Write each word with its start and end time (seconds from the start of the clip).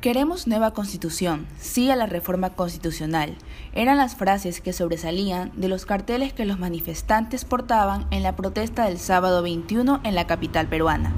Queremos 0.00 0.46
nueva 0.46 0.74
constitución, 0.74 1.48
sí 1.58 1.90
a 1.90 1.96
la 1.96 2.06
reforma 2.06 2.50
constitucional. 2.50 3.34
Eran 3.72 3.96
las 3.96 4.14
frases 4.14 4.60
que 4.60 4.72
sobresalían 4.72 5.50
de 5.56 5.66
los 5.66 5.86
carteles 5.86 6.32
que 6.32 6.44
los 6.44 6.60
manifestantes 6.60 7.44
portaban 7.44 8.06
en 8.12 8.22
la 8.22 8.36
protesta 8.36 8.84
del 8.84 9.00
sábado 9.00 9.42
21 9.42 9.98
en 10.04 10.14
la 10.14 10.28
capital 10.28 10.68
peruana, 10.68 11.12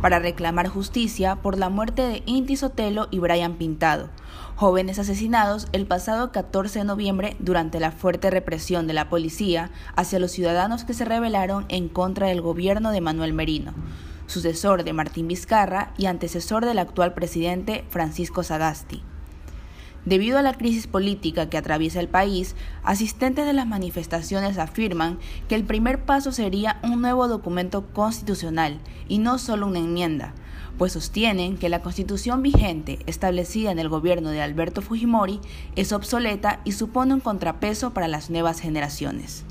para 0.00 0.20
reclamar 0.20 0.68
justicia 0.68 1.34
por 1.42 1.58
la 1.58 1.70
muerte 1.70 2.02
de 2.02 2.22
Inti 2.24 2.54
Sotelo 2.54 3.08
y 3.10 3.18
Brian 3.18 3.54
Pintado, 3.54 4.10
jóvenes 4.54 5.00
asesinados 5.00 5.66
el 5.72 5.86
pasado 5.86 6.30
14 6.30 6.78
de 6.78 6.84
noviembre 6.84 7.36
durante 7.40 7.80
la 7.80 7.90
fuerte 7.90 8.30
represión 8.30 8.86
de 8.86 8.94
la 8.94 9.08
policía 9.08 9.72
hacia 9.96 10.20
los 10.20 10.30
ciudadanos 10.30 10.84
que 10.84 10.94
se 10.94 11.04
rebelaron 11.04 11.64
en 11.68 11.88
contra 11.88 12.28
del 12.28 12.42
gobierno 12.42 12.92
de 12.92 13.00
Manuel 13.00 13.32
Merino 13.32 13.74
sucesor 14.30 14.84
de 14.84 14.92
Martín 14.92 15.28
Vizcarra 15.28 15.92
y 15.98 16.06
antecesor 16.06 16.64
del 16.64 16.78
actual 16.78 17.14
presidente 17.14 17.84
Francisco 17.90 18.42
Sagasti. 18.42 19.02
Debido 20.06 20.38
a 20.38 20.42
la 20.42 20.54
crisis 20.54 20.86
política 20.86 21.50
que 21.50 21.58
atraviesa 21.58 22.00
el 22.00 22.08
país, 22.08 22.56
asistentes 22.84 23.44
de 23.44 23.52
las 23.52 23.66
manifestaciones 23.66 24.56
afirman 24.56 25.18
que 25.48 25.54
el 25.54 25.64
primer 25.64 26.06
paso 26.06 26.32
sería 26.32 26.80
un 26.82 27.02
nuevo 27.02 27.28
documento 27.28 27.92
constitucional 27.92 28.80
y 29.08 29.18
no 29.18 29.38
solo 29.38 29.66
una 29.66 29.80
enmienda, 29.80 30.32
pues 30.78 30.92
sostienen 30.92 31.58
que 31.58 31.68
la 31.68 31.82
constitución 31.82 32.40
vigente 32.40 33.00
establecida 33.04 33.70
en 33.70 33.78
el 33.78 33.90
gobierno 33.90 34.30
de 34.30 34.40
Alberto 34.40 34.80
Fujimori 34.80 35.40
es 35.76 35.92
obsoleta 35.92 36.60
y 36.64 36.72
supone 36.72 37.12
un 37.12 37.20
contrapeso 37.20 37.92
para 37.92 38.08
las 38.08 38.30
nuevas 38.30 38.60
generaciones. 38.60 39.44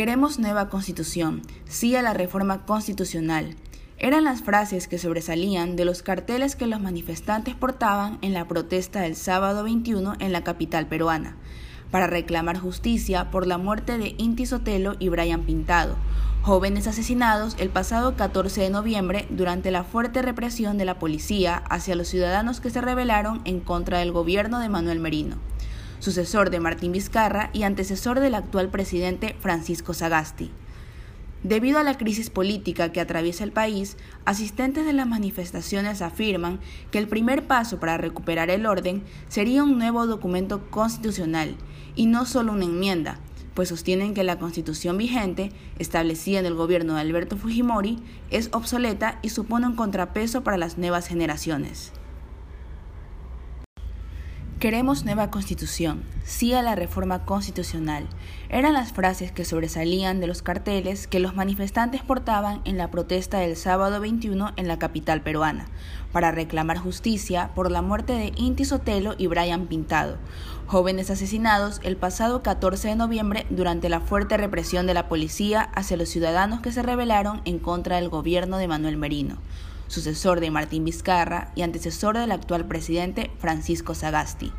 Queremos 0.00 0.38
nueva 0.38 0.70
constitución, 0.70 1.42
sí 1.66 1.94
a 1.94 2.00
la 2.00 2.14
reforma 2.14 2.64
constitucional. 2.64 3.54
Eran 3.98 4.24
las 4.24 4.40
frases 4.40 4.88
que 4.88 4.96
sobresalían 4.96 5.76
de 5.76 5.84
los 5.84 6.02
carteles 6.02 6.56
que 6.56 6.66
los 6.66 6.80
manifestantes 6.80 7.54
portaban 7.54 8.16
en 8.22 8.32
la 8.32 8.48
protesta 8.48 9.02
del 9.02 9.14
sábado 9.14 9.62
21 9.62 10.14
en 10.18 10.32
la 10.32 10.42
capital 10.42 10.86
peruana, 10.86 11.36
para 11.90 12.06
reclamar 12.06 12.56
justicia 12.56 13.30
por 13.30 13.46
la 13.46 13.58
muerte 13.58 13.98
de 13.98 14.14
Inti 14.16 14.46
Sotelo 14.46 14.96
y 14.98 15.10
Brian 15.10 15.42
Pintado, 15.42 15.96
jóvenes 16.40 16.86
asesinados 16.86 17.54
el 17.58 17.68
pasado 17.68 18.16
14 18.16 18.62
de 18.62 18.70
noviembre 18.70 19.26
durante 19.28 19.70
la 19.70 19.84
fuerte 19.84 20.22
represión 20.22 20.78
de 20.78 20.86
la 20.86 20.98
policía 20.98 21.62
hacia 21.68 21.94
los 21.94 22.08
ciudadanos 22.08 22.62
que 22.62 22.70
se 22.70 22.80
rebelaron 22.80 23.42
en 23.44 23.60
contra 23.60 23.98
del 23.98 24.12
gobierno 24.12 24.60
de 24.60 24.70
Manuel 24.70 24.98
Merino 24.98 25.36
sucesor 26.00 26.50
de 26.50 26.60
Martín 26.60 26.92
Vizcarra 26.92 27.50
y 27.52 27.62
antecesor 27.62 28.18
del 28.18 28.34
actual 28.34 28.70
presidente 28.70 29.36
Francisco 29.40 29.94
Sagasti. 29.94 30.50
Debido 31.42 31.78
a 31.78 31.84
la 31.84 31.96
crisis 31.96 32.28
política 32.28 32.92
que 32.92 33.00
atraviesa 33.00 33.44
el 33.44 33.52
país, 33.52 33.96
asistentes 34.26 34.84
de 34.84 34.92
las 34.92 35.06
manifestaciones 35.06 36.02
afirman 36.02 36.60
que 36.90 36.98
el 36.98 37.08
primer 37.08 37.46
paso 37.46 37.80
para 37.80 37.96
recuperar 37.96 38.50
el 38.50 38.66
orden 38.66 39.02
sería 39.28 39.62
un 39.62 39.78
nuevo 39.78 40.06
documento 40.06 40.68
constitucional 40.70 41.56
y 41.96 42.06
no 42.06 42.26
solo 42.26 42.52
una 42.52 42.66
enmienda, 42.66 43.20
pues 43.54 43.70
sostienen 43.70 44.12
que 44.12 44.22
la 44.22 44.38
constitución 44.38 44.98
vigente, 44.98 45.50
establecida 45.78 46.40
en 46.40 46.46
el 46.46 46.54
gobierno 46.54 46.94
de 46.94 47.00
Alberto 47.00 47.38
Fujimori, 47.38 47.98
es 48.30 48.50
obsoleta 48.52 49.18
y 49.22 49.30
supone 49.30 49.66
un 49.66 49.76
contrapeso 49.76 50.42
para 50.42 50.58
las 50.58 50.76
nuevas 50.76 51.06
generaciones. 51.06 51.92
Queremos 54.60 55.06
nueva 55.06 55.30
constitución, 55.30 56.02
sí 56.22 56.52
a 56.52 56.60
la 56.60 56.74
reforma 56.74 57.24
constitucional. 57.24 58.06
Eran 58.50 58.74
las 58.74 58.92
frases 58.92 59.32
que 59.32 59.46
sobresalían 59.46 60.20
de 60.20 60.26
los 60.26 60.42
carteles 60.42 61.06
que 61.06 61.18
los 61.18 61.34
manifestantes 61.34 62.02
portaban 62.02 62.60
en 62.66 62.76
la 62.76 62.90
protesta 62.90 63.38
del 63.38 63.56
sábado 63.56 64.00
21 64.00 64.52
en 64.56 64.68
la 64.68 64.78
capital 64.78 65.22
peruana, 65.22 65.64
para 66.12 66.30
reclamar 66.30 66.76
justicia 66.76 67.52
por 67.54 67.70
la 67.70 67.80
muerte 67.80 68.12
de 68.12 68.34
Inti 68.36 68.66
Sotelo 68.66 69.14
y 69.16 69.28
Brian 69.28 69.66
Pintado, 69.66 70.18
jóvenes 70.66 71.08
asesinados 71.08 71.80
el 71.82 71.96
pasado 71.96 72.42
14 72.42 72.88
de 72.88 72.96
noviembre 72.96 73.46
durante 73.48 73.88
la 73.88 74.00
fuerte 74.00 74.36
represión 74.36 74.86
de 74.86 74.92
la 74.92 75.08
policía 75.08 75.62
hacia 75.74 75.96
los 75.96 76.10
ciudadanos 76.10 76.60
que 76.60 76.70
se 76.70 76.82
rebelaron 76.82 77.40
en 77.46 77.60
contra 77.60 77.96
del 77.96 78.10
gobierno 78.10 78.58
de 78.58 78.68
Manuel 78.68 78.98
Merino 78.98 79.38
sucesor 79.90 80.40
de 80.40 80.52
Martín 80.52 80.84
Vizcarra 80.84 81.50
y 81.56 81.62
antecesor 81.62 82.16
del 82.16 82.30
actual 82.30 82.66
presidente 82.66 83.30
Francisco 83.38 83.94
Sagasti. 83.94 84.52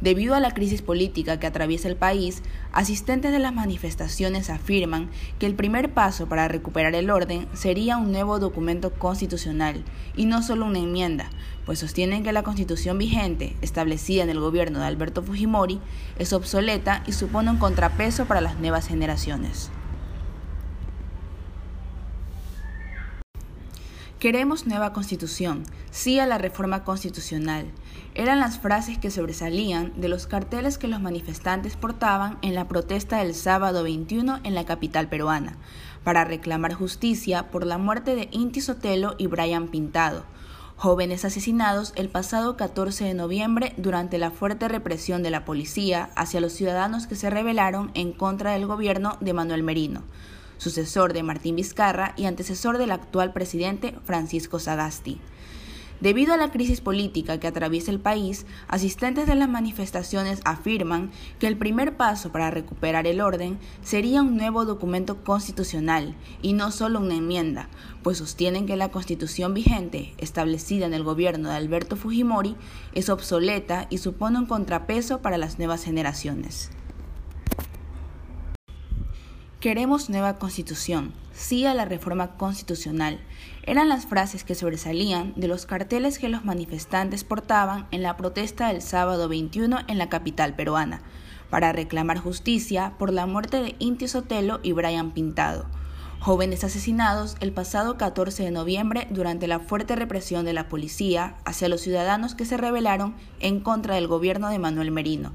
Debido 0.00 0.36
a 0.36 0.40
la 0.40 0.52
crisis 0.52 0.80
política 0.80 1.40
que 1.40 1.48
atraviesa 1.48 1.88
el 1.88 1.96
país, 1.96 2.44
asistentes 2.70 3.32
de 3.32 3.40
las 3.40 3.52
manifestaciones 3.52 4.48
afirman 4.48 5.10
que 5.40 5.46
el 5.46 5.56
primer 5.56 5.92
paso 5.92 6.28
para 6.28 6.46
recuperar 6.46 6.94
el 6.94 7.10
orden 7.10 7.48
sería 7.52 7.96
un 7.96 8.12
nuevo 8.12 8.38
documento 8.38 8.92
constitucional 8.92 9.82
y 10.16 10.26
no 10.26 10.44
solo 10.44 10.66
una 10.66 10.78
enmienda, 10.78 11.30
pues 11.66 11.80
sostienen 11.80 12.22
que 12.22 12.32
la 12.32 12.44
constitución 12.44 12.96
vigente, 12.98 13.56
establecida 13.60 14.22
en 14.22 14.30
el 14.30 14.38
gobierno 14.38 14.78
de 14.78 14.86
Alberto 14.86 15.24
Fujimori, 15.24 15.80
es 16.16 16.32
obsoleta 16.32 17.02
y 17.08 17.12
supone 17.12 17.50
un 17.50 17.58
contrapeso 17.58 18.26
para 18.26 18.40
las 18.40 18.60
nuevas 18.60 18.86
generaciones. 18.86 19.72
Queremos 24.18 24.66
nueva 24.66 24.92
constitución, 24.92 25.62
sí 25.92 26.18
a 26.18 26.26
la 26.26 26.38
reforma 26.38 26.82
constitucional. 26.82 27.66
Eran 28.16 28.40
las 28.40 28.58
frases 28.58 28.98
que 28.98 29.12
sobresalían 29.12 29.92
de 30.00 30.08
los 30.08 30.26
carteles 30.26 30.76
que 30.76 30.88
los 30.88 31.00
manifestantes 31.00 31.76
portaban 31.76 32.36
en 32.42 32.56
la 32.56 32.66
protesta 32.66 33.18
del 33.18 33.32
sábado 33.32 33.84
21 33.84 34.40
en 34.42 34.56
la 34.56 34.64
capital 34.64 35.08
peruana, 35.08 35.56
para 36.02 36.24
reclamar 36.24 36.74
justicia 36.74 37.52
por 37.52 37.64
la 37.64 37.78
muerte 37.78 38.16
de 38.16 38.26
Inti 38.32 38.60
Sotelo 38.60 39.14
y 39.18 39.28
Brian 39.28 39.68
Pintado, 39.68 40.24
jóvenes 40.74 41.24
asesinados 41.24 41.92
el 41.94 42.08
pasado 42.08 42.56
14 42.56 43.04
de 43.04 43.14
noviembre 43.14 43.72
durante 43.76 44.18
la 44.18 44.32
fuerte 44.32 44.66
represión 44.66 45.22
de 45.22 45.30
la 45.30 45.44
policía 45.44 46.10
hacia 46.16 46.40
los 46.40 46.54
ciudadanos 46.54 47.06
que 47.06 47.14
se 47.14 47.30
rebelaron 47.30 47.92
en 47.94 48.12
contra 48.12 48.50
del 48.50 48.66
gobierno 48.66 49.16
de 49.20 49.32
Manuel 49.32 49.62
Merino 49.62 50.02
sucesor 50.58 51.12
de 51.12 51.22
Martín 51.22 51.56
Vizcarra 51.56 52.12
y 52.16 52.26
antecesor 52.26 52.78
del 52.78 52.90
actual 52.90 53.32
presidente 53.32 53.94
Francisco 54.04 54.58
Sagasti. 54.58 55.20
Debido 56.00 56.32
a 56.32 56.36
la 56.36 56.52
crisis 56.52 56.80
política 56.80 57.40
que 57.40 57.48
atraviesa 57.48 57.90
el 57.90 57.98
país, 57.98 58.46
asistentes 58.68 59.26
de 59.26 59.34
las 59.34 59.48
manifestaciones 59.48 60.40
afirman 60.44 61.10
que 61.40 61.48
el 61.48 61.56
primer 61.56 61.96
paso 61.96 62.30
para 62.30 62.52
recuperar 62.52 63.08
el 63.08 63.20
orden 63.20 63.58
sería 63.82 64.22
un 64.22 64.36
nuevo 64.36 64.64
documento 64.64 65.24
constitucional 65.24 66.14
y 66.40 66.52
no 66.52 66.70
solo 66.70 67.00
una 67.00 67.16
enmienda, 67.16 67.68
pues 68.04 68.18
sostienen 68.18 68.66
que 68.66 68.76
la 68.76 68.92
constitución 68.92 69.54
vigente, 69.54 70.14
establecida 70.18 70.86
en 70.86 70.94
el 70.94 71.02
gobierno 71.02 71.48
de 71.48 71.56
Alberto 71.56 71.96
Fujimori, 71.96 72.54
es 72.92 73.08
obsoleta 73.08 73.88
y 73.90 73.98
supone 73.98 74.38
un 74.38 74.46
contrapeso 74.46 75.20
para 75.20 75.36
las 75.36 75.58
nuevas 75.58 75.82
generaciones. 75.82 76.70
Queremos 79.60 80.08
nueva 80.08 80.38
constitución, 80.38 81.12
sí 81.32 81.66
a 81.66 81.74
la 81.74 81.84
reforma 81.84 82.36
constitucional. 82.36 83.18
Eran 83.64 83.88
las 83.88 84.06
frases 84.06 84.44
que 84.44 84.54
sobresalían 84.54 85.32
de 85.34 85.48
los 85.48 85.66
carteles 85.66 86.20
que 86.20 86.28
los 86.28 86.44
manifestantes 86.44 87.24
portaban 87.24 87.88
en 87.90 88.04
la 88.04 88.16
protesta 88.16 88.68
del 88.68 88.82
sábado 88.82 89.28
21 89.28 89.80
en 89.88 89.98
la 89.98 90.08
capital 90.08 90.54
peruana, 90.54 91.02
para 91.50 91.72
reclamar 91.72 92.18
justicia 92.18 92.92
por 93.00 93.12
la 93.12 93.26
muerte 93.26 93.60
de 93.60 93.74
Inti 93.80 94.06
Sotelo 94.06 94.60
y 94.62 94.74
Brian 94.74 95.10
Pintado, 95.10 95.66
jóvenes 96.20 96.62
asesinados 96.62 97.36
el 97.40 97.50
pasado 97.50 97.98
14 97.98 98.44
de 98.44 98.52
noviembre 98.52 99.08
durante 99.10 99.48
la 99.48 99.58
fuerte 99.58 99.96
represión 99.96 100.44
de 100.44 100.52
la 100.52 100.68
policía 100.68 101.34
hacia 101.44 101.68
los 101.68 101.80
ciudadanos 101.80 102.36
que 102.36 102.44
se 102.44 102.58
rebelaron 102.58 103.16
en 103.40 103.58
contra 103.58 103.96
del 103.96 104.06
gobierno 104.06 104.50
de 104.50 104.60
Manuel 104.60 104.92
Merino 104.92 105.32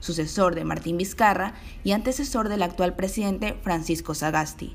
sucesor 0.00 0.54
de 0.54 0.64
Martín 0.64 0.96
Vizcarra 0.96 1.54
y 1.84 1.92
antecesor 1.92 2.48
del 2.48 2.62
actual 2.62 2.96
presidente 2.96 3.56
Francisco 3.62 4.14
Sagasti. 4.14 4.74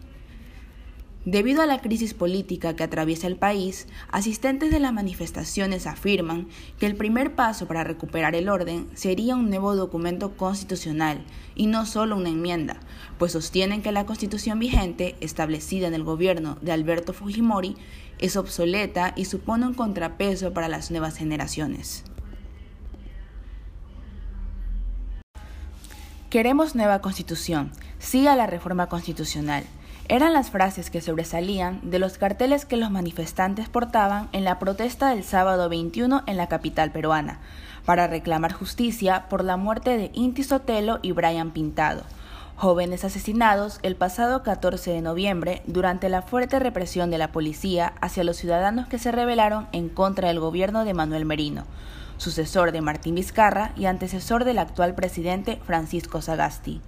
Debido 1.26 1.62
a 1.62 1.68
la 1.68 1.82
crisis 1.82 2.16
política 2.16 2.76
que 2.76 2.82
atraviesa 2.82 3.28
el 3.28 3.36
país, 3.36 3.88
asistentes 4.12 4.72
de 4.72 4.80
las 4.80 4.91
manifestaciones 4.91 5.85
afirman 5.85 6.47
que 6.79 6.88
el 6.88 6.96
primer 6.96 7.35
paso 7.35 7.68
para 7.68 7.84
recuperar 7.84 8.34
el 8.34 8.50
orden 8.50 8.88
sería 8.96 9.35
un 9.35 9.47
nuevo 9.47 9.76
documento 9.76 10.35
constitucional 10.35 11.24
y 11.53 11.67
no 11.67 11.85
solo 11.85 12.17
una 12.17 12.29
enmienda, 12.29 12.79
pues 13.20 13.34
sostienen 13.34 13.84
que 13.84 13.91
la 13.91 14.08
constitución 14.08 14.58
vigente, 14.58 15.16
establecida 15.20 15.88
en 15.88 15.94
el 15.94 16.03
gobierno 16.03 16.58
de 16.64 16.72
Alberto 16.72 17.14
Fujimori, 17.14 17.76
es 18.17 18.35
obsoleta 18.35 19.14
y 19.16 19.26
supone 19.26 19.67
un 19.67 19.76
contrapeso 19.76 20.53
para 20.53 20.70
las 20.70 20.90
nuevas 20.90 21.17
generaciones. 21.17 22.03
Queremos 26.31 26.75
nueva 26.75 27.01
constitución, 27.01 27.73
sí 27.99 28.25
a 28.25 28.37
la 28.37 28.47
reforma 28.47 28.87
constitucional. 28.87 29.66
Eran 30.07 30.31
las 30.31 30.49
frases 30.49 30.89
que 30.89 31.01
sobresalían 31.01 31.81
de 31.83 31.99
los 31.99 32.17
carteles 32.17 32.63
que 32.63 32.78
los 32.78 32.89
manifestantes 32.89 33.67
portaban 33.67 34.29
en 34.31 34.45
la 34.45 34.57
protesta 34.57 35.09
del 35.09 35.25
sábado 35.25 35.67
21 35.67 36.23
en 36.28 36.37
la 36.37 36.47
capital 36.47 36.93
peruana, 36.93 37.41
para 37.83 38.07
reclamar 38.07 38.53
justicia 38.53 39.25
por 39.28 39.43
la 39.43 39.57
muerte 39.57 39.97
de 39.97 40.09
Inti 40.13 40.43
Sotelo 40.43 40.99
y 41.01 41.11
Brian 41.11 41.51
Pintado, 41.51 42.03
Jóvenes 42.55 43.03
asesinados 43.03 43.79
el 43.83 43.97
pasado 43.97 44.41
14 44.41 44.91
de 44.91 45.01
noviembre 45.01 45.63
durante 45.66 46.07
la 46.07 46.22
fuerte 46.22 46.59
represión 46.59 47.11
de 47.11 47.17
la 47.17 47.33
policía 47.33 47.91
hacia 47.99 48.23
los 48.23 48.37
ciudadanos 48.37 48.87
que 48.87 48.99
se 48.99 49.11
rebelaron 49.11 49.67
en 49.73 49.89
contra 49.89 50.29
del 50.29 50.39
gobierno 50.39 50.85
de 50.85 50.93
Manuel 50.93 51.25
Merino, 51.25 51.66
sucesor 52.22 52.72
de 52.72 52.82
Martín 52.82 53.16
Vizcarra 53.16 53.73
y 53.76 53.85
antecesor 53.85 54.46
del 54.46 54.59
actual 54.59 54.94
presidente 54.94 55.59
Francisco 55.66 56.22
Sagasti. 56.22 56.79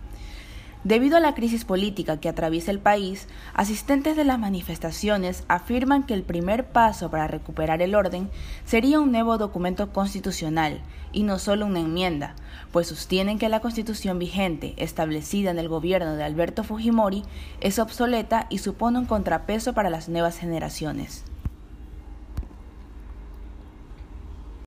Debido 0.84 1.18
a 1.18 1.22
la 1.22 1.34
crisis 1.34 1.66
política 1.66 2.18
que 2.18 2.30
atraviesa 2.30 2.70
el 2.70 2.78
país, 2.78 3.28
asistentes 3.56 4.16
de 4.16 4.26
las 4.26 4.38
manifestaciones 4.38 5.44
afirman 5.48 6.04
que 6.04 6.14
el 6.14 6.22
primer 6.22 6.68
paso 6.68 7.10
para 7.10 7.28
recuperar 7.28 7.82
el 7.82 7.96
orden 7.96 8.30
sería 8.66 9.00
un 9.00 9.12
nuevo 9.12 9.40
documento 9.40 9.92
constitucional 9.92 10.82
y 11.12 11.24
no 11.24 11.40
solo 11.40 11.66
una 11.66 11.80
enmienda, 11.80 12.36
pues 12.72 12.88
sostienen 12.88 13.40
que 13.40 13.50
la 13.50 13.62
constitución 13.62 14.20
vigente, 14.20 14.76
establecida 14.78 15.50
en 15.50 15.58
el 15.58 15.70
gobierno 15.70 16.16
de 16.16 16.26
Alberto 16.26 16.64
Fujimori, 16.64 17.24
es 17.60 17.80
obsoleta 17.80 18.46
y 18.52 18.60
supone 18.60 19.00
un 19.00 19.06
contrapeso 19.06 19.74
para 19.74 19.90
las 19.90 20.10
nuevas 20.10 20.38
generaciones. 20.38 21.24